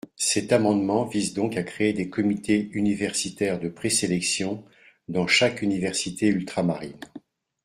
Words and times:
Cet 0.17 0.51
amendement 0.51 1.05
vise 1.05 1.35
donc 1.35 1.57
à 1.57 1.61
créer 1.63 1.93
des 1.93 2.09
comités 2.09 2.71
universitaires 2.73 3.59
de 3.59 3.69
présélection 3.69 4.65
dans 5.07 5.27
chaque 5.27 5.61
université 5.61 6.25
ultramarine. 6.27 6.99